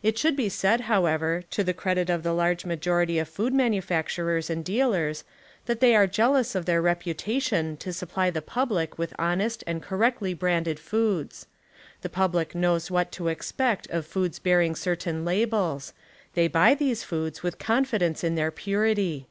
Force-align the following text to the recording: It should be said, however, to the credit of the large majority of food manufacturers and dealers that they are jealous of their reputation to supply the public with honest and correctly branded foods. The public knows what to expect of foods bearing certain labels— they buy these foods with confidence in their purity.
It 0.00 0.16
should 0.16 0.36
be 0.36 0.48
said, 0.48 0.82
however, 0.82 1.42
to 1.50 1.64
the 1.64 1.74
credit 1.74 2.08
of 2.08 2.22
the 2.22 2.32
large 2.32 2.64
majority 2.64 3.18
of 3.18 3.28
food 3.28 3.52
manufacturers 3.52 4.48
and 4.48 4.64
dealers 4.64 5.24
that 5.64 5.80
they 5.80 5.96
are 5.96 6.06
jealous 6.06 6.54
of 6.54 6.66
their 6.66 6.80
reputation 6.80 7.76
to 7.78 7.92
supply 7.92 8.30
the 8.30 8.40
public 8.40 8.96
with 8.96 9.12
honest 9.18 9.64
and 9.66 9.82
correctly 9.82 10.34
branded 10.34 10.78
foods. 10.78 11.46
The 12.02 12.08
public 12.08 12.54
knows 12.54 12.92
what 12.92 13.10
to 13.18 13.26
expect 13.26 13.90
of 13.90 14.06
foods 14.06 14.38
bearing 14.38 14.76
certain 14.76 15.24
labels— 15.24 15.92
they 16.34 16.46
buy 16.46 16.76
these 16.76 17.02
foods 17.02 17.42
with 17.42 17.58
confidence 17.58 18.22
in 18.22 18.36
their 18.36 18.52
purity. 18.52 19.26